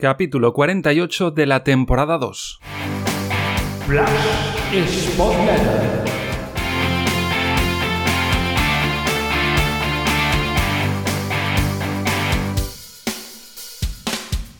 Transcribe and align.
capítulo 0.00 0.52
48 0.52 1.32
de 1.32 1.46
la 1.46 1.64
temporada 1.64 2.18
2. 2.18 2.60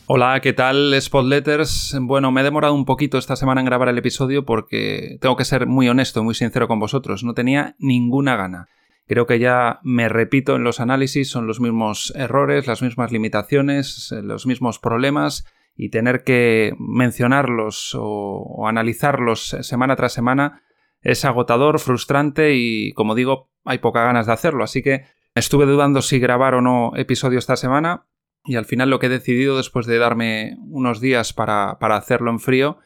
Hola, 0.07 0.41
¿qué 0.41 0.53
tal 0.53 1.01
Spotletters? 1.01 1.97
Bueno, 2.01 2.33
me 2.33 2.41
he 2.41 2.45
demorado 2.45 2.75
un 2.75 2.85
poquito 2.85 3.17
esta 3.17 3.37
semana 3.37 3.61
en 3.61 3.67
grabar 3.67 3.91
el 3.91 3.99
episodio 3.99 4.45
porque 4.45 5.19
tengo 5.21 5.37
que 5.37 5.45
ser 5.45 5.69
muy 5.69 5.89
honesto, 5.89 6.25
muy 6.25 6.35
sincero 6.35 6.67
con 6.67 6.81
vosotros, 6.81 7.23
no 7.23 7.35
tenía 7.35 7.77
ninguna 7.79 8.35
gana. 8.35 8.67
Creo 9.09 9.27
que 9.27 9.39
ya 9.39 9.81
me 9.83 10.11
repito 10.11 10.55
en 10.55 10.65
los 10.65 10.81
análisis, 10.81 11.31
son 11.31 11.47
los 11.47 11.61
mismos 11.61 12.13
errores, 12.15 12.67
las 12.67 12.83
mismas 12.83 13.11
limitaciones, 13.11 14.13
eh, 14.13 14.23
los 14.23 14.47
mismos 14.47 14.79
problemas 14.79 15.47
y 15.75 15.89
tener 15.89 16.25
que 16.25 16.75
mencionarlos 16.79 17.97
o, 17.99 18.69
analizarlos 18.69 19.57
semana 19.63 19.97
tras 19.97 20.13
semana 20.13 20.63
es 21.01 21.25
agotador, 21.25 21.79
frustrante 21.79 22.55
y, 22.55 22.93
como 22.93 23.15
digo, 23.15 23.51
hay 23.65 23.79
pocas 23.79 24.05
ganas 24.05 24.27
de 24.27 24.33
hacerlo. 24.33 24.63
Así 24.63 24.83
que 24.83 25.07
estuve 25.35 25.65
dudando 25.65 26.03
si 26.03 26.19
grabar 26.19 26.55
o 26.55 26.61
no 26.61 26.93
episodio 26.95 27.39
esta 27.39 27.57
semana 27.57 28.07
y 28.45 28.57
al 28.57 28.67
final 28.67 28.91
lo 28.91 28.99
que 28.99 29.07
he 29.07 29.11
decidido 29.11 29.57
después 29.57 29.87
de 29.87 29.97
darme 29.97 30.57
unos 30.69 31.01
días 31.01 31.33
para, 31.33 31.79
para 31.79 31.97
hacerlo 31.97 32.31
en 32.31 32.41
frío 32.41 32.79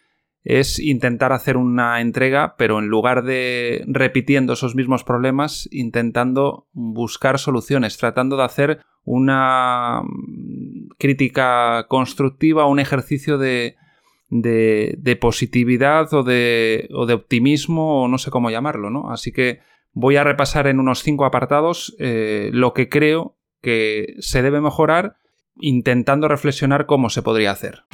es 0.45 0.79
intentar 0.79 1.33
hacer 1.33 1.57
una 1.57 2.01
entrega, 2.01 2.57
pero 2.57 2.79
en 2.79 2.89
lugar 2.89 3.23
de 3.23 3.85
repitiendo 3.87 4.55
esos 4.55 4.75
mismos 4.75 5.05
problemas, 5.05 5.69
intentando 5.71 6.67
buscar 6.73 7.39
soluciones, 7.39 7.97
tratando 7.97 8.37
de 8.37 8.45
hacer 8.45 8.81
una 9.05 10.03
mm, 10.03 10.89
crítica 10.99 11.87
constructiva, 11.89 12.67
un 12.67 12.81
ejercicio 12.81 13.39
de, 13.39 13.77
positividad 15.21 16.13
o 16.13 16.23
de, 16.25 16.89
optimismo, 17.15 18.03
o 18.03 18.09
no 18.09 18.19
sé 18.19 18.31
cómo 18.31 18.51
llamarlo. 18.51 19.11
Así 19.11 19.33
que 19.33 19.61
voy 19.93 20.17
a 20.17 20.25
repasar 20.25 20.67
en 20.67 20.81
unos 20.81 21.03
cinco 21.03 21.25
apartados 21.25 21.95
eh, 21.99 22.51
lo 22.53 22.73
que 22.73 22.89
creo 22.89 23.37
que 23.61 24.17
se 24.19 24.43
debe 24.43 24.61
mejorar, 24.61 25.17
intentando 25.61 26.27
reflexionar 26.27 26.87
cómo 26.87 27.11
se 27.11 27.23
podría 27.23 27.53
hacer. 27.53 27.85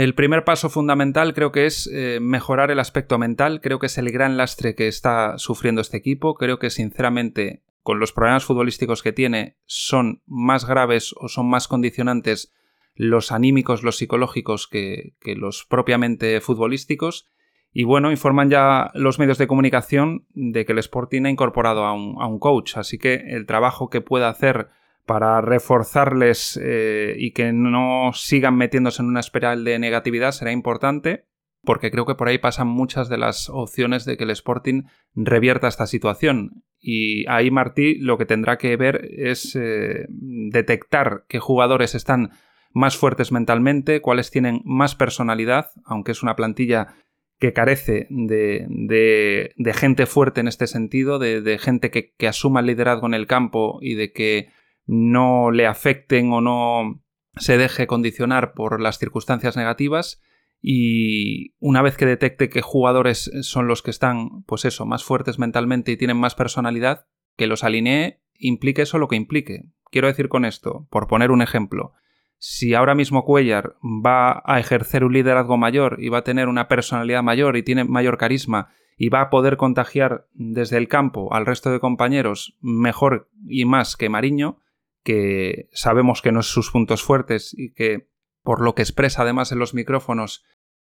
El 0.00 0.14
primer 0.14 0.44
paso 0.44 0.70
fundamental 0.70 1.34
creo 1.34 1.52
que 1.52 1.66
es 1.66 1.86
eh, 1.92 2.20
mejorar 2.22 2.70
el 2.70 2.80
aspecto 2.80 3.18
mental, 3.18 3.60
creo 3.60 3.78
que 3.78 3.84
es 3.84 3.98
el 3.98 4.10
gran 4.10 4.38
lastre 4.38 4.74
que 4.74 4.88
está 4.88 5.36
sufriendo 5.36 5.82
este 5.82 5.98
equipo, 5.98 6.36
creo 6.36 6.58
que 6.58 6.70
sinceramente 6.70 7.64
con 7.82 8.00
los 8.00 8.10
problemas 8.10 8.46
futbolísticos 8.46 9.02
que 9.02 9.12
tiene 9.12 9.58
son 9.66 10.22
más 10.24 10.66
graves 10.66 11.14
o 11.18 11.28
son 11.28 11.50
más 11.50 11.68
condicionantes 11.68 12.50
los 12.94 13.30
anímicos, 13.30 13.82
los 13.82 13.98
psicológicos 13.98 14.68
que, 14.68 15.16
los 15.36 15.66
propiamente 15.68 16.40
futbolísticos. 16.40 17.28
Y 17.70 17.84
bueno, 17.84 18.10
informan 18.10 18.48
ya 18.48 18.92
los 18.94 19.18
medios 19.18 19.36
de 19.36 19.48
comunicación 19.48 20.24
de 20.30 20.64
que 20.64 20.72
el 20.72 20.78
Sporting 20.78 21.26
ha 21.26 21.30
incorporado 21.30 21.84
a 21.84 21.92
un, 21.92 22.16
a 22.22 22.26
un 22.26 22.38
coach, 22.38 22.78
así 22.78 22.96
que 22.96 23.16
el 23.16 23.44
trabajo 23.44 23.90
que 23.90 24.00
pueda 24.00 24.30
hacer 24.30 24.68
para 25.06 25.40
reforzarles 25.40 26.58
eh, 26.62 27.14
y 27.18 27.32
que 27.32 27.52
no 27.52 28.12
sigan 28.14 28.56
metiéndose 28.56 29.02
en 29.02 29.08
una 29.08 29.20
espiral 29.20 29.64
de 29.64 29.78
negatividad 29.78 30.32
será 30.32 30.52
importante, 30.52 31.26
porque 31.62 31.90
creo 31.90 32.06
que 32.06 32.14
por 32.14 32.28
ahí 32.28 32.38
pasan 32.38 32.68
muchas 32.68 33.08
de 33.08 33.18
las 33.18 33.48
opciones 33.48 34.04
de 34.04 34.16
que 34.16 34.24
el 34.24 34.30
Sporting 34.30 34.84
revierta 35.14 35.68
esta 35.68 35.86
situación. 35.86 36.64
Y 36.78 37.28
ahí 37.28 37.50
Martí 37.50 37.96
lo 37.96 38.16
que 38.16 38.24
tendrá 38.24 38.56
que 38.56 38.76
ver 38.76 39.08
es 39.10 39.54
eh, 39.56 40.06
detectar 40.08 41.24
qué 41.28 41.38
jugadores 41.38 41.94
están 41.94 42.30
más 42.72 42.96
fuertes 42.96 43.32
mentalmente, 43.32 44.00
cuáles 44.00 44.30
tienen 44.30 44.62
más 44.64 44.94
personalidad, 44.94 45.70
aunque 45.84 46.12
es 46.12 46.22
una 46.22 46.36
plantilla 46.36 46.94
que 47.38 47.52
carece 47.52 48.06
de, 48.10 49.54
gente 49.74 50.06
fuerte 50.06 50.40
en 50.40 50.48
este 50.48 50.66
sentido, 50.66 51.18
de, 51.18 51.58
gente 51.58 51.90
que, 51.90 52.12
que, 52.16 52.28
asuma 52.28 52.60
el 52.60 52.66
liderazgo 52.66 53.06
en 53.06 53.14
el 53.14 53.26
campo 53.26 53.78
y 53.80 53.94
de 53.94 54.12
que 54.12 54.48
no 54.92 55.52
le 55.52 55.68
afecten 55.68 56.32
o 56.32 56.40
no 56.40 57.00
se 57.36 57.56
deje 57.56 57.86
condicionar 57.86 58.54
por 58.54 58.80
las 58.80 58.98
circunstancias 58.98 59.56
negativas 59.56 60.20
y 60.60 61.54
una 61.60 61.80
vez 61.80 61.96
que 61.96 62.06
detecte 62.06 62.50
qué 62.50 62.60
jugadores 62.60 63.30
son 63.42 63.68
los 63.68 63.82
que 63.82 63.92
están, 63.92 64.42
pues 64.46 64.64
eso, 64.64 64.86
más 64.86 65.04
fuertes 65.04 65.38
mentalmente 65.38 65.92
y 65.92 65.96
tienen 65.96 66.16
más 66.16 66.34
personalidad, 66.34 67.06
que 67.36 67.46
los 67.46 67.62
alinee, 67.62 68.20
implique 68.36 68.82
eso 68.82 68.98
lo 68.98 69.06
que 69.06 69.14
implique. 69.14 69.62
Quiero 69.92 70.08
decir 70.08 70.28
con 70.28 70.44
esto, 70.44 70.88
por 70.90 71.06
poner 71.06 71.30
un 71.30 71.40
ejemplo, 71.40 71.92
si 72.38 72.74
ahora 72.74 72.96
mismo 72.96 73.24
Cuellar 73.24 73.76
va 73.84 74.42
a 74.44 74.58
ejercer 74.58 75.04
un 75.04 75.12
liderazgo 75.12 75.56
mayor 75.56 75.98
y 76.00 76.08
va 76.08 76.18
a 76.18 76.24
tener 76.24 76.48
una 76.48 76.66
personalidad 76.66 77.22
mayor 77.22 77.56
y 77.56 77.62
tiene 77.62 77.84
mayor 77.84 78.18
carisma 78.18 78.70
y 78.96 79.08
va 79.08 79.20
a 79.20 79.30
poder 79.30 79.56
contagiar 79.56 80.26
desde 80.32 80.78
el 80.78 80.88
campo 80.88 81.32
al 81.32 81.46
resto 81.46 81.70
de 81.70 81.78
compañeros 81.78 82.56
mejor 82.60 83.30
y 83.46 83.66
más 83.66 83.96
que 83.96 84.08
Mariño, 84.08 84.58
que 85.02 85.68
sabemos 85.72 86.22
que 86.22 86.32
no 86.32 86.40
es 86.40 86.46
sus 86.46 86.70
puntos 86.70 87.02
fuertes 87.02 87.54
y 87.56 87.72
que, 87.72 88.08
por 88.42 88.60
lo 88.60 88.74
que 88.74 88.82
expresa 88.82 89.22
además 89.22 89.52
en 89.52 89.58
los 89.58 89.74
micrófonos, 89.74 90.44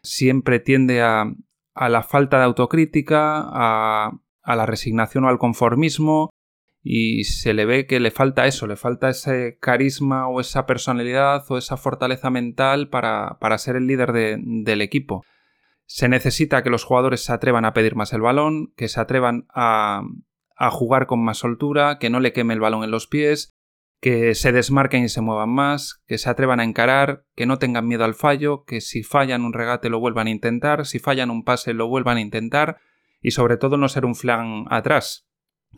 siempre 0.03 0.61
tiende 0.61 1.03
a, 1.03 1.33
a 1.75 1.89
la 1.89 2.03
falta 2.03 2.39
de 2.39 2.45
autocrítica, 2.45 3.39
a, 3.39 4.12
a, 4.43 4.56
la 4.56 4.66
resignación 4.66 5.25
o 5.25 5.28
al 5.28 5.39
conformismo, 5.39 6.31
y 6.83 7.25
se 7.25 7.53
le 7.53 7.65
ve 7.65 7.87
que 7.87 7.99
le 7.99 8.12
falta 8.12 8.47
eso, 8.47 8.69
le 8.69 8.77
falta 8.77 9.09
ese 9.09 9.59
carisma 9.61 10.28
o 10.28 10.41
esa 10.41 10.66
personalidad 10.66 11.45
o 11.49 11.59
esa 11.59 11.77
fortaleza 11.77 12.31
mental 12.31 12.89
para, 12.89 13.39
para 13.41 13.59
ser 13.59 13.75
el 13.75 13.89
líder 13.89 14.12
de, 14.12 14.39
del 14.41 14.83
equipo. 14.83 15.25
Se 15.87 16.09
necesita 16.09 16.62
que 16.62 16.71
los 16.71 16.84
jugadores 16.84 17.25
se 17.25 17.33
atrevan 17.33 17.65
a 17.65 17.72
pedir 17.72 17.97
más 17.97 18.12
el 18.12 18.21
balón, 18.21 18.72
que 18.77 18.87
se 18.87 19.00
atrevan 19.00 19.47
a, 19.53 20.03
a 20.56 20.71
jugar 20.71 21.06
con 21.06 21.25
más 21.25 21.39
soltura, 21.39 21.99
que 21.99 22.11
no 22.11 22.21
le 22.21 22.33
queme 22.33 22.55
el 22.55 22.61
balón 22.61 22.84
en 22.84 22.93
los 22.93 23.09
pies, 23.09 23.56
que 24.01 24.34
se 24.34 24.53
desmarquen 24.53 25.05
y 25.05 25.09
se 25.09 25.21
muevan 25.21 25.51
más, 25.51 26.03
que 26.07 26.19
se 26.19 26.29
atrevan 26.29 26.61
a 26.61 26.65
encarar, 26.65 27.25
que 27.34 27.47
no 27.47 27.59
tengan 27.59 27.87
miedo 27.87 28.05
al 28.05 28.15
fallo, 28.15 28.65
que 28.65 28.81
si 28.81 29.03
fallan 29.03 29.45
un 29.45 29.53
regate 29.53 29.89
lo 29.89 30.01
vuelvan 30.01 30.27
a 30.27 30.31
intentar, 30.31 30.87
si 30.87 30.99
fallan 30.99 31.31
un 31.31 31.45
pase 31.45 31.73
lo 31.73 31.89
vuelvan 31.89 32.19
a 32.19 32.21
intentar 32.21 32.79
y 33.23 33.31
sobre 33.31 33.57
todo 33.57 33.77
no 33.77 33.89
ser 33.89 34.05
un 34.05 34.15
flan 34.15 34.65
atrás, 34.71 35.27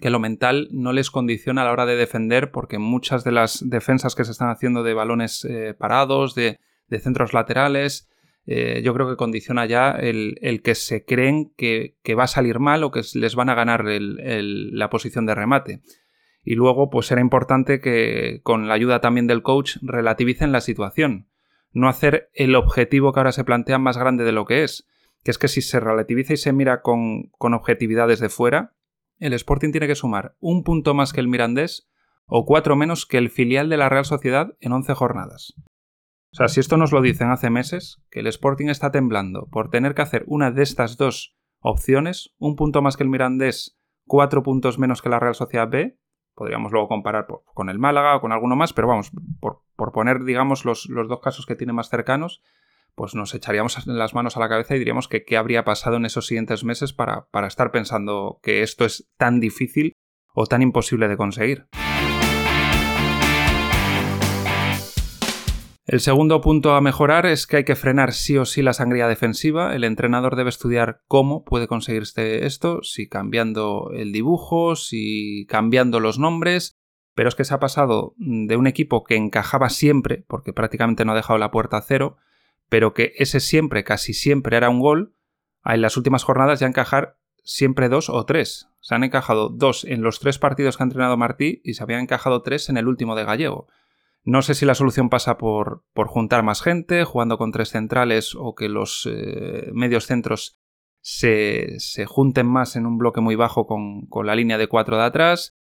que 0.01 0.11
lo 0.11 0.19
mental 0.19 0.69
no 0.71 0.93
les 0.93 1.11
condiciona 1.11 1.63
a 1.63 1.65
la 1.65 1.73
hora 1.73 1.87
de 1.87 1.97
defender 1.97 2.51
porque 2.51 2.79
muchas 2.79 3.25
de 3.25 3.33
las 3.33 3.69
defensas 3.69 4.15
que 4.15 4.25
se 4.25 4.33
están 4.33 4.51
haciendo 4.51 4.83
de 4.83 4.95
balones 4.95 5.45
eh, 5.45 5.75
parados, 5.75 6.35
de, 6.35 6.59
centros 7.01 7.35
laterales, 7.35 8.09
eh, 8.47 8.81
yo 8.83 8.95
creo 8.95 9.09
que 9.09 9.17
condiciona 9.17 9.67
ya 9.67 9.91
el, 9.91 10.61
que 10.65 10.75
se 10.75 11.05
creen 11.05 11.53
que, 11.57 11.97
va 12.19 12.25
a 12.25 12.29
salir 12.29 12.59
mal 12.59 12.83
o 12.83 12.91
que 12.91 13.03
les 13.15 13.35
van 13.35 13.51
a 13.51 13.55
ganar 13.55 13.85
la 13.85 14.91
posición 14.91 15.27
de 15.27 15.35
remate. 15.35 15.83
Y 16.49 16.55
luego, 16.55 16.89
pues 16.89 17.13
era 17.13 17.21
importante 17.21 17.79
que, 17.79 18.41
con 18.43 18.69
la 18.69 18.73
ayuda 18.73 19.03
también 19.03 19.27
del 19.27 19.43
coach, 19.43 19.77
relativicen 19.83 20.51
la 20.51 20.63
situación. 20.63 21.29
No 21.73 21.91
hacer 21.91 22.31
el 22.33 22.55
objetivo 22.55 23.13
que 23.13 23.21
ahora 23.21 23.33
se 23.33 23.45
plantea 23.45 23.79
más 23.79 23.99
grande 23.99 24.25
de 24.25 24.33
lo 24.33 24.47
que 24.47 24.63
es. 24.65 24.89
Que 25.23 25.31
es 25.31 25.37
que 25.37 25.49
si 25.49 25.61
se 25.61 25.79
relativiza 25.79 26.33
y 26.33 26.39
se 26.39 26.55
mira 26.55 26.81
con, 26.81 27.25
con 27.37 27.53
objetividad 27.53 28.09
desde 28.09 28.31
fuera, 28.31 28.73
el 29.19 29.35
Sporting 29.35 29.73
tiene 29.73 29.89
que 29.89 29.95
sumar 29.95 30.37
un 30.41 30.65
punto 30.65 30.95
más 30.95 31.13
que 31.13 31.21
el 31.21 31.29
Mirandés 31.29 31.91
o 32.25 32.47
cuatro 32.47 32.77
menos 32.77 33.05
que 33.05 33.19
el 33.19 33.29
filial 33.29 33.69
de 33.69 33.77
la 33.77 33.91
Real 33.91 34.07
Sociedad 34.07 34.57
en 34.61 34.73
11 34.73 34.95
jornadas. 34.95 35.53
O 36.33 36.37
sea, 36.37 36.49
si 36.49 36.61
esto 36.61 36.79
nos 36.79 36.93
lo 36.93 37.03
dicen 37.03 37.29
hace 37.29 37.51
meses, 37.51 38.01
que 38.11 38.21
el 38.21 38.27
Sporting 38.27 38.69
está 38.69 38.91
temblando 38.91 39.49
por 39.51 39.69
tener 39.69 39.95
que 39.95 40.01
hacer 40.01 40.25
una 40.27 40.51
de 40.51 40.63
estas 40.63 40.97
dos 40.97 41.37
opciones, 41.61 42.35
un 42.39 42.57
punto 42.57 42.81
más 42.81 42.97
que 42.97 43.03
el 43.03 43.11
Mirandés, 43.11 43.79
cuatro 44.07 44.43
puntos 44.43 44.79
menos 44.79 45.03
que 45.03 45.11
la 45.11 45.21
Real 45.21 45.35
Sociedad 45.35 45.69
B, 45.69 45.98
Podríamos 46.39 46.71
luego 46.71 46.87
comparar 46.87 47.27
con 47.53 47.69
el 47.69 47.81
Málaga 47.81 48.15
o 48.15 48.21
con 48.21 48.31
alguno 48.31 48.55
más, 48.55 48.73
pero 48.73 48.87
vamos, 48.87 49.11
por, 49.41 49.93
poner, 49.93 50.23
digamos, 50.23 50.65
los, 50.65 50.87
dos 50.89 51.19
casos 51.19 51.47
que 51.47 51.57
tiene 51.57 51.73
más 51.73 51.89
cercanos, 51.89 52.45
pues 52.95 53.17
nos 53.17 53.35
echaríamos 53.35 53.85
las 53.89 54.15
manos 54.15 54.37
a 54.37 54.41
la 54.41 54.49
cabeza 54.49 54.77
y 54.77 54.79
diríamos 54.79 55.09
que 55.09 55.25
qué 55.25 55.37
habría 55.37 55.65
pasado 55.65 55.97
en 55.97 56.05
esos 56.05 56.29
siguientes 56.29 56.63
meses 56.63 56.93
para, 56.93 57.27
para 57.33 57.49
estar 57.49 57.73
pensando 57.73 58.39
que 58.41 58.63
esto 58.63 58.85
es 58.85 59.11
tan 59.17 59.41
difícil 59.41 59.97
o 60.33 60.47
tan 60.47 60.63
imposible 60.63 61.09
de 61.09 61.17
conseguir. 61.17 61.67
El 65.89 66.01
segundo 66.01 66.43
punto 66.43 66.75
a 66.75 66.83
mejorar 66.83 67.25
es 67.25 67.47
que 67.47 67.57
hay 67.57 67.65
que 67.65 67.75
frenar 67.75 68.13
sí 68.13 68.37
o 68.37 68.45
sí 68.45 68.61
la 68.61 68.75
sangría 68.75 69.09
defensiva. 69.09 69.75
El 69.75 69.85
entrenador 69.85 70.37
debe 70.37 70.51
estudiar 70.51 71.01
cómo 71.09 71.47
puede 71.47 71.67
conseguirse 71.67 72.45
esto, 72.45 72.83
si 72.83 73.09
cambiando 73.09 73.91
el 73.95 74.13
dibujo, 74.13 74.77
si 74.77 75.47
cambiando 75.49 75.99
los 75.99 76.19
nombres. 76.19 76.77
Pero 77.15 77.31
es 77.31 77.35
que 77.35 77.45
se 77.45 77.55
ha 77.55 77.59
pasado 77.59 78.13
de 78.19 78.55
un 78.59 78.67
equipo 78.67 79.03
que 79.03 79.17
encajaba 79.17 79.71
siempre, 79.71 80.27
porque 80.29 80.53
prácticamente 80.53 81.07
no 81.07 81.13
ha 81.13 81.17
dejado 81.17 81.39
la 81.39 81.51
puerta 81.51 81.79
a 81.79 81.83
cero, 81.83 82.19
pero 82.69 82.93
que 82.93 83.15
ese 83.17 83.41
siempre, 83.41 83.83
casi 83.83 84.13
siempre 84.13 84.59
era 84.59 84.69
un 84.69 84.81
gol, 84.81 85.15
a 85.63 85.75
en 85.75 85.81
las 85.81 85.97
últimas 85.97 86.23
jornadas 86.23 86.61
ya 86.61 86.67
encajar 86.67 87.17
siempre 87.45 87.89
dos 87.89 88.11
o 88.11 88.27
tres. 88.27 88.69
Se 88.81 88.95
han 88.95 89.05
encajado 89.05 89.49
dos 89.49 89.85
en 89.85 90.03
los 90.03 90.21
tres 90.21 90.39
partidos 90.39 90.77
que 90.77 90.83
ha 90.83 90.85
entrenado 90.85 91.17
Martí 91.17 91.63
y 91.65 91.75
se 91.75 91.83
habían 91.83 92.01
encajado 92.01 92.43
tres 92.43 92.69
en 92.69 92.77
el 92.77 92.89
último 92.89 93.17
de 93.17 93.25
Gallego. 93.25 93.69
No 94.25 94.43
sé 94.43 94.55
si 94.55 94.67
la 94.67 94.75
solución 94.75 95.09
pasa 95.09 95.39
por, 95.39 95.85
por 95.95 96.09
juntar 96.09 96.43
más 96.43 96.63
gente, 96.63 97.05
jugando 97.05 97.39
con 97.39 97.53
tres 97.53 97.71
centrales 97.71 98.35
o 98.39 98.55
que 98.55 98.69
los 98.69 99.09
eh, 99.11 99.71
medios 99.73 100.07
centros 100.07 100.61
se, 101.01 101.79
se, 101.79 102.05
junten 102.05 102.47
más 102.47 102.77
en 102.77 102.85
un 102.85 102.99
bloque 102.99 103.21
muy 103.21 103.37
bajo 103.37 103.67
con, 103.67 104.07
con, 104.07 104.27
la 104.27 104.35
línea 104.35 104.59
de 104.59 104.67
cuatro 104.67 104.97
de 104.97 105.05
atrás. 105.05 105.57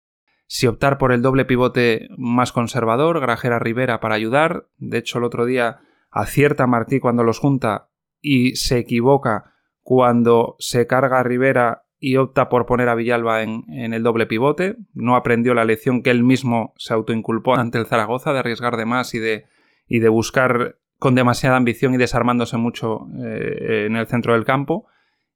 Si 0.46 0.66
optar 0.66 0.98
por 0.98 1.12
el 1.12 1.22
doble 1.22 1.44
pivote 1.44 2.08
más 2.16 2.52
conservador, 2.52 3.20
Grajera 3.20 3.58
Rivera 3.58 4.00
para 4.00 4.14
ayudar. 4.14 4.68
De 4.76 4.98
hecho, 4.98 5.18
el 5.18 5.24
otro 5.24 5.46
día 5.46 5.80
acierta 6.10 6.66
Martí 6.66 7.00
cuando 7.00 7.24
los 7.24 7.38
junta 7.38 7.88
y 8.20 8.56
se 8.56 8.78
equivoca 8.78 9.54
cuando 9.80 10.56
se 10.58 10.86
carga 10.86 11.22
Rivera 11.22 11.81
y 12.04 12.16
opta 12.16 12.48
por 12.48 12.66
poner 12.66 12.88
a 12.88 12.96
Villalba 12.96 13.42
en, 13.42 13.64
el 13.68 14.02
doble 14.02 14.26
pivote. 14.26 14.74
No 14.92 15.14
aprendió 15.14 15.54
la 15.54 15.64
lección 15.64 16.02
que 16.02 16.10
él 16.10 16.24
mismo 16.24 16.74
se 16.76 16.92
autoinculpó 16.94 17.54
ante 17.54 17.78
el 17.78 17.86
Zaragoza 17.86 18.32
de 18.32 18.40
arriesgar 18.40 18.76
de 18.76 18.86
más 18.86 19.14
y 19.14 19.20
de, 19.20 19.46
y 19.86 20.00
de 20.00 20.08
buscar 20.08 20.78
con 20.98 21.14
demasiada 21.14 21.56
ambición 21.56 21.94
y 21.94 21.98
desarmándose 21.98 22.56
mucho 22.56 23.06
eh, 23.24 23.86
en 23.86 23.94
el 23.94 24.08
centro 24.08 24.32
del 24.32 24.44
campo. 24.44 24.88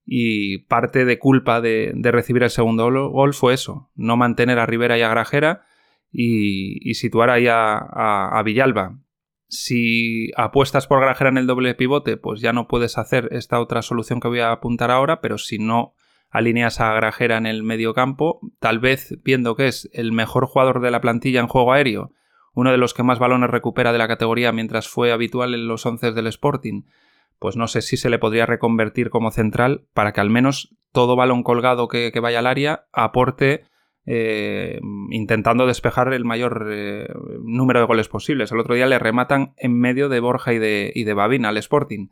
Y 0.04 0.58
parte 0.64 1.04
de 1.04 1.20
culpa 1.20 1.60
de, 1.60 1.94
recibir 2.02 2.42
el 2.42 2.50
segundo 2.50 2.90
gol 3.10 3.32
fue 3.32 3.54
eso, 3.54 3.88
no 3.94 4.16
mantener 4.16 4.58
a 4.58 4.66
Rivera 4.66 4.98
y 4.98 5.02
a 5.02 5.08
Grajera 5.08 5.66
y, 6.10 6.94
situar 6.94 7.30
ahí 7.30 7.46
a, 7.46 7.76
a 7.76 8.42
Villalba. 8.42 8.98
Si 9.48 10.32
apuestas 10.36 10.88
por 10.88 11.00
Grajera 11.00 11.30
en 11.30 11.38
el 11.38 11.46
doble 11.46 11.76
pivote, 11.76 12.16
pues 12.16 12.40
ya 12.40 12.52
no 12.52 12.66
puedes 12.66 12.98
hacer 12.98 13.28
esta 13.30 13.60
otra 13.60 13.82
solución 13.82 14.18
que 14.18 14.26
voy 14.26 14.40
a 14.40 14.50
apuntar 14.50 14.90
ahora, 14.90 15.20
pero 15.20 15.38
si 15.38 15.58
no 15.58 15.94
alineas 16.36 16.80
a 16.80 16.92
Grajera 16.92 17.38
en 17.38 17.46
el 17.46 17.62
medio 17.62 17.94
campo, 17.94 18.40
tal 18.60 18.78
vez 18.78 19.18
viendo 19.24 19.56
que 19.56 19.68
es 19.68 19.88
el 19.92 20.12
mejor 20.12 20.46
jugador 20.46 20.80
de 20.80 20.90
la 20.90 21.00
plantilla 21.00 21.40
en 21.40 21.46
juego 21.46 21.72
aéreo, 21.72 22.12
uno 22.54 22.70
de 22.70 22.78
los 22.78 22.92
que 22.92 23.02
más 23.02 23.18
balones 23.18 23.50
recupera 23.50 23.92
de 23.92 23.98
la 23.98 24.08
categoría 24.08 24.52
mientras 24.52 24.88
fue 24.88 25.12
habitual 25.12 25.54
en 25.54 25.66
los 25.66 25.86
once 25.86 26.12
del 26.12 26.26
Sporting, 26.26 26.82
pues 27.38 27.56
no 27.56 27.68
sé 27.68 27.82
si 27.82 27.96
se 27.96 28.10
le 28.10 28.18
podría 28.18 28.46
reconvertir 28.46 29.10
como 29.10 29.30
central 29.30 29.86
para 29.94 30.12
que 30.12 30.20
al 30.20 30.30
menos 30.30 30.74
todo 30.92 31.16
balón 31.16 31.42
colgado 31.42 31.88
que, 31.88 32.12
vaya 32.20 32.38
al 32.38 32.46
área 32.46 32.86
aporte 32.92 33.64
eh, 34.06 34.78
intentando 35.10 35.66
despejar 35.66 36.12
el 36.12 36.24
mayor 36.24 36.68
eh, 36.70 37.08
número 37.42 37.80
de 37.80 37.86
goles 37.86 38.08
posibles. 38.08 38.52
El 38.52 38.60
otro 38.60 38.74
día 38.74 38.86
le 38.86 38.98
rematan 38.98 39.54
en 39.56 39.78
medio 39.78 40.08
de 40.08 40.20
Borja 40.20 40.52
y 40.52 40.58
de, 40.58 40.92
y 40.94 41.04
de 41.04 41.14
Babina 41.14 41.48
al 41.48 41.56
Sporting. 41.56 42.08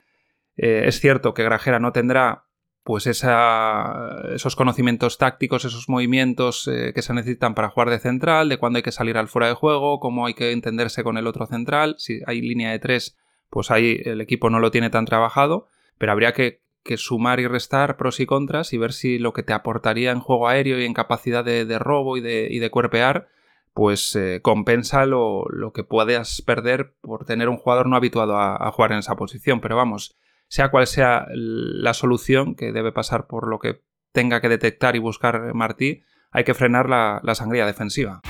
Eh, 0.57 0.85
es 0.87 1.01
cierto 1.01 1.35
que 1.35 1.45
Grajera 1.45 1.79
no 1.79 1.93
tendrá 1.93 2.44
pues 2.85 3.07
esos 3.07 4.57
conocimientos 4.57 5.17
tácticos, 5.17 5.65
esos 5.65 5.89
movimientos 5.89 6.69
eh, 6.69 6.93
que 6.95 7.01
se 7.01 7.15
necesitan 7.15 7.55
para 7.55 7.71
jugar 7.71 7.89
de 7.89 7.99
central, 7.99 8.51
de 8.51 8.59
cuándo 8.59 8.77
hay 8.77 8.83
que 8.83 8.93
salir 8.93 9.17
al 9.17 9.29
fuera 9.29 9.49
de 9.49 9.55
juego, 9.55 10.01
cómo 10.01 10.27
hay 10.27 10.35
que 10.35 10.53
entenderse 10.53 11.03
con 11.03 11.17
el 11.17 11.27
otro 11.27 11.47
central. 11.47 11.95
Si 11.97 12.21
hay 12.27 12.43
línea 12.43 12.73
de 12.73 12.79
tres, 12.79 13.17
pues 13.49 13.71
ahí 13.71 14.03
el 14.05 14.21
equipo 14.21 14.51
no 14.51 14.61
lo 14.61 14.71
tiene 14.71 14.91
tan 14.91 15.07
trabajado, 15.07 15.67
pero 15.97 16.13
habría 16.13 16.33
que, 16.33 16.63
sumar 16.97 17.41
y 17.41 17.47
restar 17.47 17.97
pros 17.97 18.21
y 18.21 18.27
contras 18.27 18.75
y 18.75 18.79
ver 18.79 18.93
si 18.93 19.19
lo 19.19 19.33
que 19.33 19.43
te 19.43 19.55
aportaría 19.55 20.11
en 20.11 20.21
juego 20.21 20.49
aéreo 20.49 20.79
y 20.79 20.85
en 20.85 20.93
capacidad 20.93 21.43
de, 21.43 21.79
robo 21.79 22.19
y 22.19 22.21
de, 22.21 22.49
y 22.51 22.59
de, 22.59 22.71
cuerpear, 22.71 23.29
pues 23.73 24.15
eh, 24.15 24.41
compensa 24.43 25.07
lo, 25.07 25.47
que 25.75 25.85
puedas 25.85 26.43
perder 26.43 26.93
por 27.01 27.25
tener 27.25 27.49
un 27.49 27.57
jugador 27.57 27.87
no 27.87 27.97
habituado 27.97 28.39
a 28.39 28.71
jugar 28.73 28.93
en 28.93 28.99
esa 28.99 29.17
posición. 29.17 29.63
Pero 29.63 29.77
vamos, 29.77 30.19
sea 30.55 30.69
cual 30.69 30.87
sea 30.87 31.27
la 31.33 31.95
solución, 31.95 32.55
que 32.55 32.71
debe 32.71 32.93
pasar 32.93 33.27
por 33.27 33.49
lo 33.49 33.59
que 33.59 33.81
tenga 34.13 34.41
que 34.41 34.49
detectar 34.49 34.95
y 34.95 35.01
buscar 35.01 35.53
Martí, 35.53 36.05
hay 36.31 36.45
que 36.45 36.55
frenar 36.55 36.89
la, 36.89 37.21
sangría 37.35 37.67
defensiva. 37.67 38.21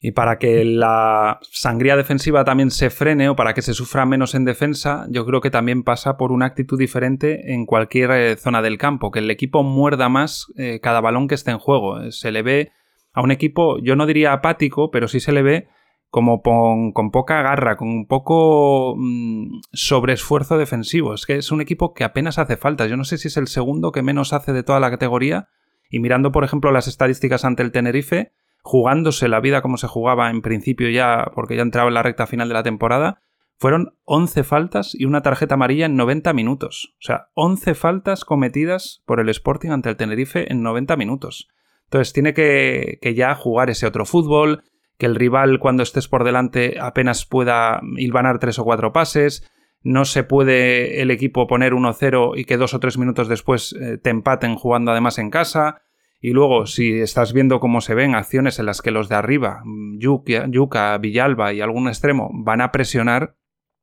Y 0.00 0.12
para 0.12 0.38
que 0.38 0.64
la 0.64 1.38
sangría 1.42 1.96
defensiva 1.98 2.46
también 2.46 2.70
se 2.70 2.88
frene 2.88 3.28
o 3.28 3.36
para 3.36 3.52
que 3.52 3.60
se 3.60 3.74
sufra 3.74 4.06
menos 4.06 4.34
en 4.34 4.46
defensa, 4.46 5.04
yo 5.10 5.26
creo 5.26 5.42
que 5.42 5.50
también 5.50 5.82
pasa 5.82 6.16
por 6.16 6.32
una 6.32 6.46
actitud 6.46 6.78
diferente 6.78 7.52
en 7.52 7.66
cualquier 7.66 8.10
eh, 8.12 8.36
zona 8.36 8.62
del 8.62 8.78
campo, 8.78 9.10
que 9.10 9.18
el 9.18 9.30
equipo 9.30 9.62
muerda 9.62 10.08
más 10.08 10.46
eh, 10.56 10.80
cada 10.82 11.02
balón 11.02 11.28
que 11.28 11.34
esté 11.34 11.50
en 11.50 11.58
juego. 11.58 12.10
Se 12.10 12.32
le 12.32 12.40
ve 12.40 12.72
a 13.12 13.20
un 13.20 13.32
equipo, 13.32 13.78
yo 13.82 13.96
no 13.96 14.06
diría 14.06 14.32
apático, 14.32 14.90
pero 14.90 15.08
sí 15.08 15.20
se 15.20 15.32
le 15.32 15.42
ve 15.42 15.68
como 16.14 16.42
con, 16.42 17.10
poca 17.10 17.42
garra, 17.42 17.76
con 17.76 17.88
un 17.88 18.06
poco 18.06 18.94
mm, 18.96 19.62
sobreesfuerzo 19.72 20.56
defensivo. 20.56 21.12
Es 21.12 21.26
que 21.26 21.34
es 21.34 21.50
un 21.50 21.60
equipo 21.60 21.92
que 21.92 22.04
apenas 22.04 22.38
hace 22.38 22.56
falta. 22.56 22.86
Yo 22.86 22.96
no 22.96 23.02
sé 23.02 23.18
si 23.18 23.26
es 23.26 23.36
el 23.36 23.48
segundo 23.48 23.90
que 23.90 24.04
menos 24.04 24.32
hace 24.32 24.52
de 24.52 24.62
toda 24.62 24.78
la 24.78 24.92
categoría. 24.92 25.48
Y 25.90 25.98
mirando, 25.98 26.30
por 26.30 26.44
ejemplo, 26.44 26.70
las 26.70 26.86
estadísticas 26.86 27.44
ante 27.44 27.64
el 27.64 27.72
Tenerife, 27.72 28.30
jugándose 28.62 29.26
la 29.26 29.40
vida 29.40 29.60
como 29.60 29.76
se 29.76 29.88
jugaba 29.88 30.30
en 30.30 30.40
principio 30.40 30.88
ya, 30.88 31.32
porque 31.34 31.56
ya 31.56 31.62
entraba 31.62 31.88
en 31.88 31.94
la 31.94 32.04
recta 32.04 32.28
final 32.28 32.46
de 32.46 32.54
la 32.54 32.62
temporada, 32.62 33.20
fueron 33.58 33.96
11 34.04 34.44
faltas 34.44 34.94
y 34.94 35.06
una 35.06 35.22
tarjeta 35.22 35.54
amarilla 35.54 35.86
en 35.86 35.96
90 35.96 36.32
minutos. 36.32 36.94
O 37.00 37.02
sea, 37.02 37.26
11 37.34 37.74
faltas 37.74 38.24
cometidas 38.24 39.02
por 39.04 39.18
el 39.18 39.30
Sporting 39.30 39.70
ante 39.70 39.88
el 39.88 39.96
Tenerife 39.96 40.52
en 40.52 40.62
90 40.62 40.96
minutos. 40.96 41.48
Entonces 41.86 42.12
tiene 42.12 42.34
que 42.34 43.14
ya 43.16 43.34
jugar 43.34 43.68
ese 43.68 43.88
otro 43.88 44.04
fútbol, 44.06 44.62
que 44.98 45.06
el 45.06 45.14
rival 45.14 45.58
cuando 45.58 45.82
estés 45.82 46.08
por 46.08 46.24
delante 46.24 46.76
apenas 46.80 47.26
pueda 47.26 47.80
hilvanar 47.96 48.38
tres 48.38 48.58
o 48.58 48.64
cuatro 48.64 48.92
pases, 48.92 49.50
no 49.82 50.04
se 50.06 50.24
puede 50.24 51.02
el 51.02 51.10
equipo 51.10 51.46
poner 51.46 51.74
1-0 51.74 52.38
y 52.38 52.44
que 52.44 52.56
dos 52.56 52.74
o 52.74 52.80
tres 52.80 52.96
minutos 52.96 53.28
después 53.28 53.74
eh, 53.78 53.98
te 53.98 54.10
empaten 54.10 54.56
jugando 54.56 54.90
además 54.90 55.18
en 55.18 55.30
casa. 55.30 55.82
Y 56.20 56.30
luego, 56.30 56.64
si 56.64 57.00
estás 57.00 57.34
viendo 57.34 57.60
cómo 57.60 57.82
se 57.82 57.94
ven 57.94 58.14
acciones 58.14 58.58
en 58.58 58.64
las 58.64 58.80
que 58.80 58.90
los 58.90 59.10
de 59.10 59.16
arriba, 59.16 59.62
Yuka, 59.98 60.46
Yuka, 60.48 60.96
Villalba 60.96 61.52
y 61.52 61.60
algún 61.60 61.86
extremo, 61.86 62.30
van 62.32 62.62
a 62.62 62.72
presionar, 62.72 63.36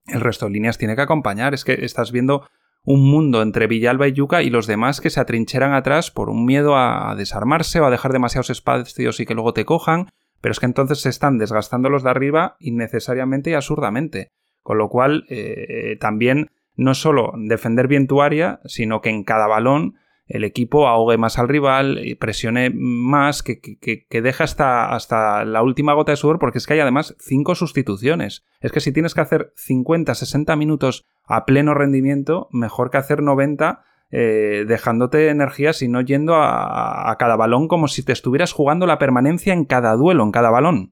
el 0.08 0.22
resto 0.22 0.48
de 0.48 0.54
líneas 0.54 0.80
tiene 0.80 0.96
que 0.96 1.04
acompañar. 1.04 1.54
Es 1.54 1.64
que 1.64 1.86
estás 1.86 2.12
viendo 2.12 2.48
un 2.84 3.08
mundo 3.08 3.44
entre 3.44 3.68
Villalba 3.68 4.08
y 4.08 4.14
Yuka 4.14 4.42
y 4.42 4.50
los 4.50 4.66
demás 4.66 5.02
que 5.02 5.12
se 5.12 5.20
atrincheran 5.20 5.74
atrás 5.74 6.10
por 6.10 6.32
un 6.32 6.46
miedo 6.46 6.76
a 6.76 7.14
desarmarse 7.16 7.80
o 7.80 7.86
a 7.86 7.92
dejar 7.92 8.12
demasiados 8.12 8.50
espacios 8.50 9.20
y 9.20 9.26
que 9.28 9.36
luego 9.36 9.54
te 9.54 9.66
cojan 9.66 10.08
pero 10.42 10.52
es 10.52 10.60
que 10.60 10.66
entonces 10.66 11.02
se 11.02 11.10
están 11.10 11.38
desgastando 11.38 11.90
los 11.90 12.04
de 12.04 12.10
arriba 12.10 12.58
innecesariamente 12.60 13.52
y 13.52 13.54
absurdamente. 13.54 14.30
Con 14.64 14.78
lo 14.78 14.90
cual, 14.90 15.26
eh, 15.30 15.98
también 16.00 16.52
no 16.76 16.94
solo 16.94 17.34
defender 17.38 17.88
bien 17.88 18.08
tu 18.08 18.22
área, 18.22 18.60
sino 18.66 19.02
que 19.02 19.10
en 19.10 19.24
cada 19.24 19.48
balón 19.48 19.96
el 20.28 20.44
equipo 20.44 20.88
ahogue 20.88 21.18
más 21.18 21.38
al 21.38 21.50
rival, 21.50 22.00
y 22.06 22.16
presione 22.16 22.72
más, 22.74 23.44
que, 23.44 23.60
que, 23.60 24.06
que 24.08 24.22
deja 24.22 24.46
hasta, 24.46 24.94
hasta 24.94 25.44
la 25.44 25.62
última 25.62 25.94
gota 25.94 26.14
de 26.14 26.16
sudor, 26.16 26.40
porque 26.40 26.58
es 26.58 26.68
que 26.68 26.74
hay 26.74 26.80
además 26.80 27.16
cinco 27.20 27.54
sustituciones. 27.54 28.46
Es 28.62 28.72
que 28.72 28.80
si 28.80 28.94
tienes 28.94 29.14
que 29.14 29.22
hacer 29.22 29.52
50, 29.58 30.16
60 30.16 30.56
minutos 30.56 31.06
a 31.26 31.46
pleno 31.46 31.74
rendimiento, 31.74 32.48
mejor 32.52 32.92
que 32.92 32.98
hacer 32.98 33.22
90 33.22 33.84
eh, 34.12 34.66
dejándote 34.68 35.30
energías 35.30 35.82
y 35.82 35.88
no 35.88 36.02
yendo 36.02 36.36
a, 36.36 37.16
cada 37.18 37.38
balón 37.38 37.70
como 37.70 37.88
si 37.88 38.04
te 38.04 38.12
estuvieras 38.12 38.52
jugando 38.52 38.86
la 38.86 38.98
permanencia 38.98 39.54
en 39.54 39.64
cada 39.64 39.96
duelo, 39.96 40.24
en 40.24 40.32
cada 40.32 40.50
balón. 40.50 40.90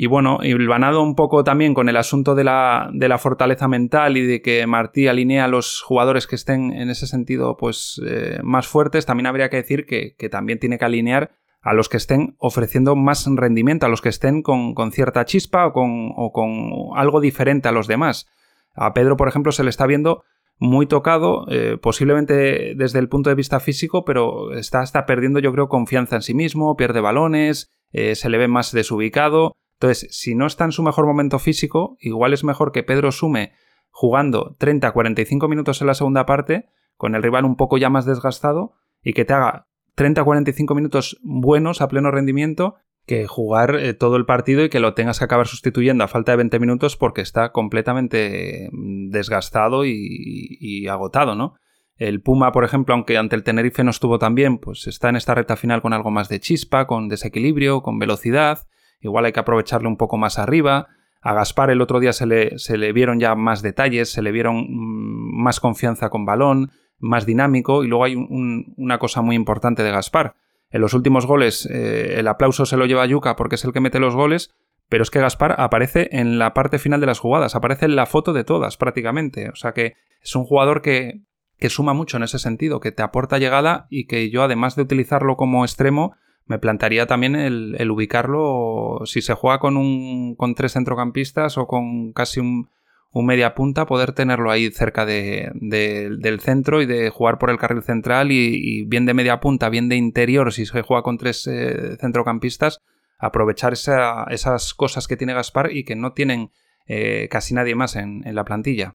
Y 0.00 0.06
bueno, 0.06 0.38
hilvanado 0.42 1.02
un 1.02 1.16
poco 1.16 1.42
también 1.42 1.74
con 1.74 1.88
el 1.88 1.96
asunto 1.96 2.36
de 2.36 2.44
la, 2.44 2.88
de 2.92 3.08
la, 3.08 3.18
fortaleza 3.18 3.66
mental 3.66 4.16
y 4.16 4.24
de 4.24 4.42
que 4.42 4.64
Martí 4.66 5.08
alinea 5.08 5.46
a 5.46 5.48
los 5.48 5.80
jugadores 5.80 6.28
que 6.28 6.36
estén 6.36 6.72
en 6.72 6.88
ese 6.88 7.08
sentido 7.08 7.56
pues 7.56 8.00
eh, 8.06 8.38
más 8.44 8.68
fuertes, 8.68 9.06
también 9.06 9.26
habría 9.26 9.48
que 9.48 9.56
decir 9.56 9.86
que, 9.86 10.14
también 10.28 10.60
tiene 10.60 10.78
que 10.78 10.84
alinear 10.84 11.32
a 11.62 11.72
los 11.74 11.88
que 11.88 11.96
estén 11.96 12.36
ofreciendo 12.38 12.94
más 12.94 13.26
rendimiento, 13.26 13.86
a 13.86 13.88
los 13.88 14.00
que 14.00 14.10
estén 14.10 14.42
con, 14.42 14.92
cierta 14.92 15.24
chispa 15.24 15.66
o 15.66 15.72
con, 15.72 16.12
o 16.14 16.30
con 16.30 16.96
algo 16.96 17.20
diferente 17.20 17.68
a 17.68 17.72
los 17.72 17.88
demás. 17.88 18.28
A 18.74 18.94
Pedro, 18.94 19.16
por 19.16 19.28
ejemplo, 19.28 19.52
se 19.52 19.64
le 19.64 19.70
está 19.70 19.86
viendo 19.86 20.24
muy 20.58 20.86
tocado, 20.86 21.46
eh, 21.50 21.78
posiblemente 21.80 22.74
desde 22.74 22.98
el 22.98 23.08
punto 23.08 23.30
de 23.30 23.36
vista 23.36 23.60
físico, 23.60 24.04
pero 24.04 24.52
está 24.52 24.80
hasta 24.80 25.06
perdiendo, 25.06 25.38
yo 25.38 25.52
creo, 25.52 25.68
confianza 25.68 26.16
en 26.16 26.22
sí 26.22 26.34
mismo, 26.34 26.76
pierde 26.76 27.00
balones, 27.00 27.70
eh, 27.92 28.14
se 28.16 28.28
le 28.28 28.38
ve 28.38 28.48
más 28.48 28.72
desubicado. 28.72 29.54
Entonces, 29.74 30.08
si 30.10 30.34
no 30.34 30.46
está 30.46 30.64
en 30.64 30.72
su 30.72 30.82
mejor 30.82 31.06
momento 31.06 31.38
físico, 31.38 31.96
igual 32.00 32.32
es 32.32 32.42
mejor 32.42 32.72
que 32.72 32.82
Pedro 32.82 33.12
sume 33.12 33.52
jugando 33.90 34.56
30-45 34.58 35.48
minutos 35.48 35.80
en 35.80 35.86
la 35.86 35.94
segunda 35.94 36.26
parte, 36.26 36.68
con 36.96 37.14
el 37.14 37.22
rival 37.22 37.44
un 37.44 37.56
poco 37.56 37.78
ya 37.78 37.88
más 37.88 38.04
desgastado, 38.04 38.74
y 39.02 39.12
que 39.12 39.24
te 39.24 39.34
haga 39.34 39.68
30-45 39.96 40.74
minutos 40.74 41.18
buenos 41.22 41.80
a 41.80 41.88
pleno 41.88 42.10
rendimiento 42.10 42.76
que 43.08 43.26
jugar 43.26 43.74
eh, 43.74 43.94
todo 43.94 44.16
el 44.16 44.26
partido 44.26 44.62
y 44.62 44.68
que 44.68 44.78
lo 44.78 44.94
tengas 44.94 45.18
que 45.18 45.24
acabar 45.24 45.48
sustituyendo 45.48 46.04
a 46.04 46.08
falta 46.08 46.32
de 46.32 46.36
20 46.36 46.60
minutos 46.60 46.96
porque 46.96 47.22
está 47.22 47.50
completamente 47.50 48.68
mm, 48.70 49.10
desgastado 49.10 49.84
y, 49.84 50.86
agotado, 50.88 51.34
¿no? 51.34 51.54
El 51.96 52.22
Puma, 52.22 52.52
por 52.52 52.64
ejemplo, 52.64 52.94
aunque 52.94 53.18
ante 53.18 53.34
el 53.34 53.42
Tenerife 53.42 53.82
no 53.82 53.90
estuvo 53.90 54.20
tan 54.20 54.36
bien, 54.36 54.58
pues 54.58 54.86
está 54.86 55.08
en 55.08 55.16
esta 55.16 55.34
recta 55.34 55.56
final 55.56 55.82
con 55.82 55.92
algo 55.92 56.12
más 56.12 56.28
de 56.28 56.38
chispa, 56.38 56.86
con 56.86 57.08
desequilibrio, 57.08 57.82
con 57.82 57.98
velocidad. 57.98 58.60
Igual 59.00 59.24
hay 59.24 59.32
que 59.32 59.40
aprovecharle 59.40 59.88
un 59.88 59.96
poco 59.96 60.16
más 60.16 60.38
arriba. 60.38 60.86
A 61.20 61.34
Gaspar 61.34 61.70
el 61.70 61.80
otro 61.80 61.98
día 61.98 62.12
se 62.12 62.26
le, 62.26 62.56
se 62.60 62.78
le 62.78 62.92
vieron 62.92 63.18
ya 63.18 63.34
más 63.34 63.62
detalles, 63.62 64.12
se 64.12 64.22
le 64.22 64.30
vieron 64.30 64.66
mm, 64.68 65.42
más 65.42 65.58
confianza 65.58 66.10
con 66.10 66.24
balón, 66.24 66.70
más 66.98 67.26
dinámico 67.26 67.82
y 67.82 67.88
luego 67.88 68.04
hay 68.04 68.14
una 68.14 68.98
cosa 68.98 69.22
muy 69.22 69.34
importante 69.34 69.82
de 69.82 69.90
Gaspar. 69.90 70.36
En 70.70 70.80
los 70.80 70.94
últimos 70.94 71.26
goles 71.26 71.66
eh, 71.66 72.18
el 72.18 72.28
aplauso 72.28 72.66
se 72.66 72.76
lo 72.76 72.86
lleva 72.86 73.02
a 73.02 73.06
Yuca 73.06 73.36
porque 73.36 73.54
es 73.54 73.64
el 73.64 73.72
que 73.72 73.80
mete 73.80 74.00
los 74.00 74.14
goles, 74.14 74.54
pero 74.88 75.02
es 75.02 75.10
que 75.10 75.20
Gaspar 75.20 75.56
aparece 75.58 76.08
en 76.12 76.38
la 76.38 76.54
parte 76.54 76.78
final 76.78 77.00
de 77.00 77.06
las 77.06 77.18
jugadas, 77.18 77.54
aparece 77.54 77.86
en 77.86 77.96
la 77.96 78.06
foto 78.06 78.32
de 78.32 78.44
todas 78.44 78.76
prácticamente. 78.76 79.50
O 79.50 79.56
sea 79.56 79.72
que 79.72 79.94
es 80.22 80.34
un 80.34 80.44
jugador 80.44 80.82
que, 80.82 81.22
que 81.58 81.70
suma 81.70 81.92
mucho 81.92 82.16
en 82.16 82.22
ese 82.22 82.38
sentido, 82.38 82.80
que 82.80 82.92
te 82.92 83.02
aporta 83.02 83.38
llegada 83.38 83.86
y 83.90 84.06
que 84.06 84.30
yo 84.30 84.42
además 84.42 84.76
de 84.76 84.82
utilizarlo 84.82 85.36
como 85.36 85.64
extremo, 85.64 86.14
me 86.46 86.58
plantaría 86.58 87.06
también 87.06 87.36
el, 87.36 87.90
ubicarlo 87.90 89.00
si 89.04 89.20
se 89.20 89.34
juega 89.34 89.58
con, 89.58 89.76
un, 89.76 90.34
con 90.34 90.54
tres 90.54 90.72
centrocampistas 90.72 91.58
o 91.58 91.66
con 91.66 92.12
casi 92.12 92.40
un, 92.40 92.70
un 93.10 93.26
media 93.26 93.54
punta, 93.54 93.86
poder 93.86 94.12
tenerlo 94.12 94.50
ahí 94.50 94.70
cerca 94.70 95.06
de, 95.06 95.50
del 95.54 96.40
centro 96.40 96.82
y 96.82 96.86
de 96.86 97.10
jugar 97.10 97.38
por 97.38 97.50
el 97.50 97.58
carril 97.58 97.82
central 97.82 98.30
y, 98.30 98.84
bien 98.86 99.06
de 99.06 99.14
media 99.14 99.40
punta, 99.40 99.68
bien 99.68 99.88
de 99.88 99.96
interior, 99.96 100.52
si 100.52 100.66
se 100.66 100.82
juega 100.82 101.02
con 101.02 101.18
tres 101.18 101.46
eh, 101.46 101.96
centrocampistas, 102.00 102.80
aprovechar 103.18 103.72
esas 103.72 104.74
cosas 104.74 105.08
que 105.08 105.16
tiene 105.16 105.34
Gaspar 105.34 105.72
y 105.72 105.84
que 105.84 105.96
no 105.96 106.12
tienen 106.12 106.50
eh, 106.86 107.28
casi 107.30 107.54
nadie 107.54 107.74
más 107.74 107.96
en 107.96 108.22
la 108.34 108.44
plantilla. 108.44 108.92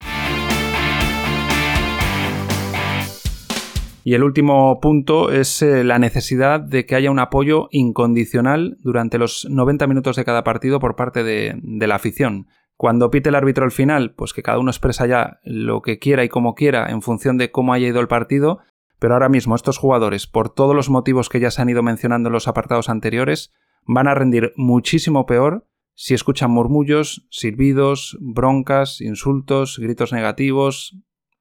Y 4.06 4.12
el 4.12 4.22
último 4.22 4.80
punto 4.80 5.32
es 5.32 5.62
eh, 5.62 5.82
la 5.82 5.98
necesidad 5.98 6.60
de 6.60 6.84
que 6.84 6.94
haya 6.94 7.10
un 7.10 7.18
apoyo 7.18 7.68
incondicional 7.70 8.76
durante 8.82 9.16
los 9.16 9.46
90 9.48 9.86
minutos 9.86 10.16
de 10.16 10.26
cada 10.26 10.44
partido 10.44 10.78
por 10.78 10.94
parte 10.94 11.24
de, 11.24 11.58
la 11.62 11.94
afición. 11.94 12.46
Cuando 12.84 13.10
pite 13.10 13.30
el 13.30 13.34
árbitro 13.34 13.64
al 13.64 13.70
final, 13.70 14.12
pues 14.12 14.34
que 14.34 14.42
cada 14.42 14.58
uno 14.58 14.70
expresa 14.70 15.06
ya 15.06 15.40
lo 15.42 15.80
que 15.80 15.98
quiera 15.98 16.22
y 16.22 16.28
como 16.28 16.54
quiera 16.54 16.90
en 16.90 17.00
función 17.00 17.38
de 17.38 17.50
cómo 17.50 17.72
haya 17.72 17.88
ido 17.88 17.98
el 17.98 18.08
partido, 18.08 18.58
pero 18.98 19.14
ahora 19.14 19.30
mismo 19.30 19.54
estos 19.54 19.78
jugadores, 19.78 20.26
por 20.26 20.50
todos 20.50 20.76
los 20.76 20.90
motivos 20.90 21.30
que 21.30 21.40
ya 21.40 21.50
se 21.50 21.62
han 21.62 21.70
ido 21.70 21.82
mencionando 21.82 22.28
en 22.28 22.34
los 22.34 22.46
apartados 22.46 22.90
anteriores, 22.90 23.54
van 23.86 24.06
a 24.06 24.14
rendir 24.14 24.52
muchísimo 24.56 25.24
peor 25.24 25.66
si 25.94 26.12
escuchan 26.12 26.50
murmullos, 26.50 27.26
silbidos, 27.30 28.18
broncas, 28.20 29.00
insultos, 29.00 29.78
gritos 29.78 30.12
negativos. 30.12 30.94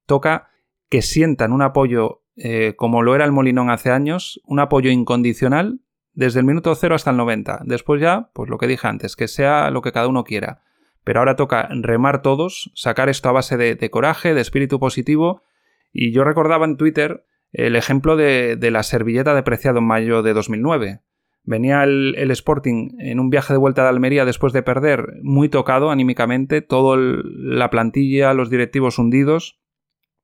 Toca 0.06 0.48
que 0.88 1.02
sientan 1.02 1.52
un 1.52 1.62
apoyo 1.62 2.24
eh, 2.38 2.76
como 2.78 3.02
lo 3.02 3.16
era 3.16 3.26
el 3.26 3.34
Molinón 3.34 3.70
hace 3.70 3.92
años, 3.92 4.40
un 4.46 4.62
apoyo 4.62 4.92
incondicional 4.92 5.82
desde 6.14 6.40
el 6.40 6.46
minuto 6.46 6.74
0 6.74 6.96
hasta 6.96 7.12
el 7.12 7.18
90. 7.18 7.64
Después 7.66 8.00
ya, 8.00 8.32
pues 8.34 8.50
lo 8.50 8.58
que 8.58 8.68
dije 8.68 8.88
antes, 8.88 9.18
que 9.18 9.28
sea 9.28 9.72
lo 9.72 9.82
que 9.82 9.92
cada 9.92 10.08
uno 10.08 10.24
quiera. 10.24 10.62
Pero 11.04 11.20
ahora 11.20 11.36
toca 11.36 11.68
remar 11.72 12.22
todos, 12.22 12.72
sacar 12.76 13.10
esto 13.10 13.30
a 13.30 13.34
base 13.34 13.58
de, 13.58 13.90
coraje, 13.90 14.34
de 14.34 14.42
espíritu 14.42 14.80
positivo. 14.80 15.44
Y 15.92 16.12
yo 16.12 16.24
recordaba 16.24 16.66
en 16.66 16.78
Twitter 16.78 17.26
el 17.52 17.76
ejemplo 17.76 18.16
de, 18.16 18.58
la 18.72 18.84
servilleta 18.84 19.36
de 19.36 19.44
Preciado 19.44 19.80
en 19.80 19.86
mayo 19.86 20.24
de 20.24 20.34
2009. 20.34 21.02
Venía 21.46 21.84
el, 21.84 22.32
Sporting 22.32 22.92
en 23.00 23.20
un 23.20 23.30
viaje 23.30 23.54
de 23.54 23.60
vuelta 23.60 23.84
de 23.84 23.90
Almería 23.90 24.24
después 24.24 24.54
de 24.54 24.64
perder, 24.64 25.16
muy 25.24 25.50
tocado 25.50 25.92
anímicamente, 25.92 26.62
toda 26.62 26.98
la 26.98 27.70
plantilla, 27.70 28.34
los 28.34 28.50
directivos 28.50 28.98
hundidos, 28.98 29.60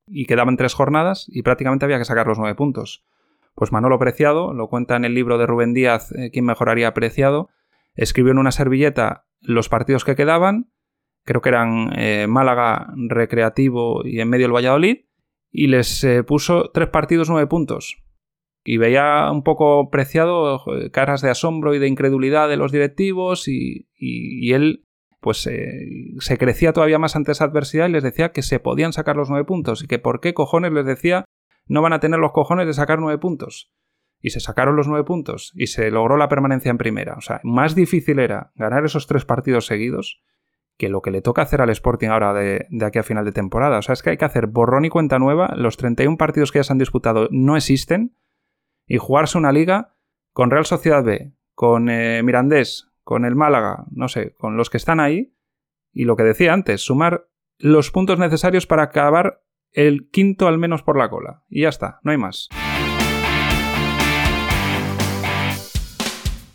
y 0.06 0.24
quedaban 0.24 0.56
tres 0.56 0.74
jornadas 0.74 1.26
y 1.28 1.42
prácticamente 1.42 1.84
había 1.84 1.98
que 1.98 2.04
sacar 2.06 2.26
los 2.26 2.38
nueve 2.38 2.54
puntos. 2.54 3.04
Pues 3.54 3.70
Manolo 3.70 3.98
Preciado, 3.98 4.54
lo 4.54 4.68
cuenta 4.68 4.96
en 4.96 5.04
el 5.04 5.14
libro 5.14 5.36
de 5.36 5.46
Rubén 5.46 5.74
Díaz, 5.74 6.12
eh, 6.12 6.30
¿Quién 6.32 6.46
mejoraría 6.46 6.94
Preciado? 6.94 7.50
Escribió 7.94 8.32
en 8.32 8.38
una 8.38 8.52
servilleta 8.52 9.26
los 9.40 9.68
partidos 9.68 10.04
que 10.04 10.16
quedaban, 10.16 10.70
creo 11.24 11.40
que 11.40 11.48
eran 11.48 11.92
eh, 11.96 12.26
Málaga, 12.28 12.92
Recreativo 13.08 14.04
y 14.04 14.20
en 14.20 14.28
medio 14.28 14.46
el 14.46 14.54
Valladolid, 14.54 15.04
y 15.50 15.66
les 15.66 16.04
eh, 16.04 16.22
puso 16.22 16.70
tres 16.72 16.88
partidos, 16.88 17.28
nueve 17.28 17.46
puntos. 17.46 18.02
Y 18.62 18.76
veía 18.76 19.30
un 19.30 19.42
poco 19.42 19.88
preciado 19.90 20.62
caras 20.92 21.22
de 21.22 21.30
asombro 21.30 21.74
y 21.74 21.78
de 21.78 21.88
incredulidad 21.88 22.48
de 22.48 22.58
los 22.58 22.72
directivos 22.72 23.48
y, 23.48 23.88
y 23.96 24.52
él 24.52 24.84
pues 25.20 25.46
eh, 25.46 25.86
se 26.18 26.38
crecía 26.38 26.72
todavía 26.72 26.98
más 26.98 27.14
ante 27.14 27.32
esa 27.32 27.44
adversidad 27.44 27.88
y 27.88 27.92
les 27.92 28.02
decía 28.02 28.32
que 28.32 28.42
se 28.42 28.58
podían 28.58 28.92
sacar 28.92 29.16
los 29.16 29.28
nueve 29.28 29.44
puntos 29.44 29.82
y 29.82 29.86
que 29.86 29.98
por 29.98 30.20
qué 30.20 30.34
cojones 30.34 30.72
les 30.72 30.86
decía 30.86 31.24
no 31.66 31.82
van 31.82 31.92
a 31.92 32.00
tener 32.00 32.18
los 32.18 32.32
cojones 32.32 32.66
de 32.66 32.72
sacar 32.72 32.98
nueve 32.98 33.18
puntos. 33.18 33.70
Y 34.20 34.30
se 34.30 34.40
sacaron 34.40 34.76
los 34.76 34.86
nueve 34.86 35.04
puntos 35.04 35.52
y 35.54 35.68
se 35.68 35.90
logró 35.90 36.16
la 36.16 36.28
permanencia 36.28 36.70
en 36.70 36.78
primera. 36.78 37.14
O 37.14 37.20
sea, 37.20 37.40
más 37.42 37.74
difícil 37.74 38.18
era 38.18 38.52
ganar 38.54 38.84
esos 38.84 39.06
tres 39.06 39.24
partidos 39.24 39.66
seguidos 39.66 40.22
que 40.80 40.88
lo 40.88 41.02
que 41.02 41.10
le 41.10 41.20
toca 41.20 41.42
hacer 41.42 41.60
al 41.60 41.68
Sporting 41.70 42.08
ahora 42.08 42.32
de, 42.32 42.66
aquí 42.82 42.98
a 42.98 43.02
final 43.02 43.24
de 43.24 43.32
temporada. 43.32 43.78
O 43.78 43.82
sea, 43.82 43.92
es 43.92 44.02
que 44.02 44.10
hay 44.10 44.16
que 44.16 44.24
hacer 44.24 44.46
borrón 44.46 44.86
y 44.86 44.88
cuenta 44.88 45.18
nueva. 45.18 45.54
Los 45.54 45.76
31 45.76 46.16
partidos 46.16 46.52
que 46.52 46.58
ya 46.58 46.64
se 46.64 46.72
han 46.72 46.78
disputado 46.78 47.28
no 47.30 47.56
existen. 47.56 48.16
Y 48.86 48.96
jugarse 48.96 49.36
una 49.36 49.52
liga 49.52 49.94
con 50.32 50.50
Real 50.50 50.64
Sociedad 50.64 51.04
B, 51.04 51.32
con 51.54 51.90
eh, 51.90 52.22
Mirandés, 52.22 52.90
con 53.04 53.24
el 53.24 53.36
Málaga, 53.36 53.84
no 53.90 54.08
sé, 54.08 54.34
con 54.38 54.56
los 54.56 54.70
que 54.70 54.78
están 54.78 55.00
ahí. 55.00 55.34
Y 55.92 56.04
lo 56.04 56.16
que 56.16 56.22
decía 56.22 56.54
antes, 56.54 56.80
sumar 56.80 57.28
los 57.58 57.90
puntos 57.90 58.18
necesarios 58.18 58.66
para 58.66 58.84
acabar 58.84 59.42
el 59.72 60.08
quinto 60.10 60.48
al 60.48 60.58
menos 60.58 60.82
por 60.82 60.98
la 60.98 61.10
cola. 61.10 61.44
Y 61.48 61.62
ya 61.62 61.68
está, 61.68 62.00
no 62.02 62.10
hay 62.10 62.16
más. 62.16 62.48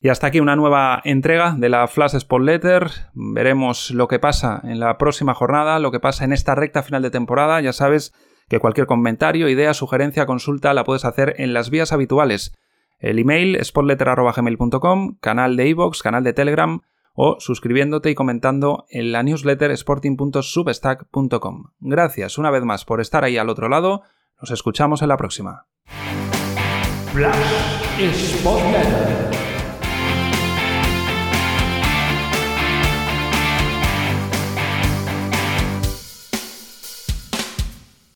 Y 0.05 0.09
hasta 0.09 0.27
aquí 0.27 0.39
una 0.39 0.55
nueva 0.55 1.01
entrega 1.03 1.55
de 1.57 1.67
la 1.67 1.87
Flash 1.87 2.13
Spot 2.13 2.39
Letter. 2.39 2.91
Veremos 3.15 3.89
lo 3.89 4.07
que 4.07 4.19
pasa 4.19 4.61
en 4.63 4.79
la 4.79 4.99
próxima 4.99 5.33
jornada, 5.33 5.79
lo 5.79 5.89
que 5.89 5.99
pasa 5.99 6.25
en 6.25 6.31
esta 6.31 6.53
recta 6.53 6.83
final 6.83 7.01
de 7.01 7.09
temporada. 7.09 7.59
Ya 7.59 7.73
sabes 7.73 8.13
que 8.47 8.59
cualquier 8.59 8.85
comentario, 8.85 9.49
idea, 9.49 9.73
sugerencia, 9.73 10.27
consulta 10.27 10.75
la 10.75 10.83
puedes 10.83 11.05
hacer 11.05 11.33
en 11.39 11.55
las 11.55 11.71
vías 11.71 11.91
habituales. 11.91 12.55
El 12.99 13.17
email 13.17 13.57
spotletter.gmail.com, 13.65 15.17
canal 15.19 15.57
de 15.57 15.69
iVoox, 15.69 16.03
canal 16.03 16.23
de 16.23 16.33
Telegram 16.33 16.81
o 17.15 17.37
suscribiéndote 17.39 18.11
y 18.11 18.13
comentando 18.13 18.85
en 18.89 19.11
la 19.11 19.23
newsletter 19.23 19.71
sporting.substack.com. 19.71 21.71
Gracias 21.79 22.37
una 22.37 22.51
vez 22.51 22.63
más 22.63 22.85
por 22.85 23.01
estar 23.01 23.23
ahí 23.23 23.37
al 23.37 23.49
otro 23.49 23.69
lado. 23.69 24.03
Nos 24.39 24.51
escuchamos 24.51 25.01
en 25.01 25.07
la 25.07 25.17
próxima. 25.17 25.65